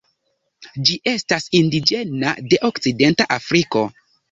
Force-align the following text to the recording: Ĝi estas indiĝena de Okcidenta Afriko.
Ĝi 0.89 0.95
estas 1.11 1.45
indiĝena 1.59 2.33
de 2.55 2.61
Okcidenta 2.73 3.31
Afriko. 3.39 3.89